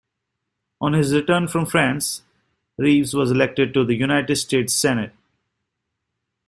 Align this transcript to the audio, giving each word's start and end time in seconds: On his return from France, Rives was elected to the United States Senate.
On 0.81 0.93
his 0.93 1.13
return 1.13 1.47
from 1.47 1.67
France, 1.67 2.23
Rives 2.75 3.13
was 3.13 3.29
elected 3.29 3.71
to 3.75 3.85
the 3.85 3.93
United 3.95 4.35
States 4.37 4.73
Senate. 4.73 5.13